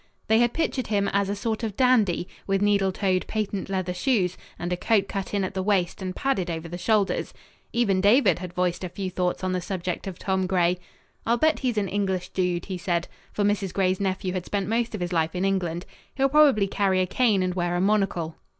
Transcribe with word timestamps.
They 0.29 0.39
had 0.39 0.51
pictured 0.51 0.87
him 0.87 1.07
as 1.09 1.29
a 1.29 1.35
sort 1.35 1.61
of 1.61 1.77
dandy, 1.77 2.27
with 2.47 2.59
needle 2.59 2.91
toed 2.91 3.23
patent 3.27 3.69
leather 3.69 3.93
shoes 3.93 4.35
and 4.57 4.73
a 4.73 4.75
coat 4.75 5.07
cut 5.07 5.31
in 5.31 5.43
at 5.43 5.53
the 5.53 5.61
waist 5.61 6.01
and 6.01 6.15
padded 6.15 6.49
over 6.49 6.67
the 6.67 6.75
shoulders. 6.79 7.35
Even 7.71 8.01
David 8.01 8.39
had 8.39 8.51
voiced 8.51 8.83
a 8.83 8.89
few 8.89 9.11
thoughts 9.11 9.43
on 9.43 9.51
the 9.51 9.61
subject 9.61 10.07
of 10.07 10.17
Tom 10.17 10.47
Gray. 10.47 10.79
"I'll 11.23 11.37
bet 11.37 11.59
he's 11.59 11.77
an 11.77 11.87
English 11.87 12.29
dude," 12.29 12.65
he 12.65 12.79
said. 12.79 13.07
For 13.31 13.43
Mrs. 13.43 13.73
Gray's 13.73 13.99
nephew 13.99 14.33
had 14.33 14.47
spent 14.47 14.67
most 14.67 14.95
of 14.95 15.01
his 15.01 15.13
life 15.13 15.35
in 15.35 15.45
England. 15.45 15.85
"He'll 16.15 16.29
probably 16.29 16.65
carry 16.65 16.99
a 16.99 17.05
cane 17.05 17.43
and 17.43 17.53
wear 17.53 17.75
a 17.75 17.79
monocle." 17.79 18.37